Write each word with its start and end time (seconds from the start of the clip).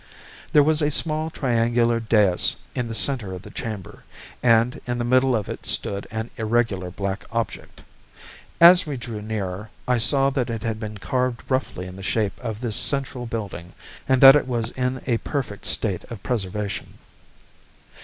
There 0.51 0.63
was 0.63 0.81
a 0.81 0.89
small 0.89 1.29
triangular 1.29 1.99
dais 1.99 2.55
in 2.73 2.87
the 2.87 2.95
center 2.95 3.33
of 3.35 3.43
the 3.43 3.51
chamber, 3.51 4.03
and 4.41 4.81
in 4.87 4.97
the 4.97 5.03
middle 5.03 5.35
of 5.35 5.47
it 5.47 5.63
stood 5.67 6.07
an 6.09 6.31
irregular 6.37 6.89
black 6.89 7.23
object. 7.31 7.81
As 8.59 8.87
we 8.87 8.97
drew 8.97 9.21
nearer, 9.21 9.69
I 9.87 9.99
saw 9.99 10.31
that 10.31 10.49
it 10.49 10.63
had 10.63 10.79
been 10.79 10.97
carved 10.97 11.43
roughly 11.47 11.85
in 11.85 11.97
the 11.97 12.01
shape 12.01 12.39
of 12.39 12.61
this 12.61 12.77
central 12.77 13.27
building 13.27 13.73
and 14.09 14.21
that 14.21 14.35
it 14.35 14.47
was 14.47 14.71
in 14.71 15.03
a 15.05 15.19
perfect 15.19 15.67
state 15.67 16.03
of 16.05 16.23
preservation. 16.23 16.97